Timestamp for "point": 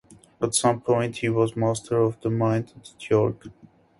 0.81-1.17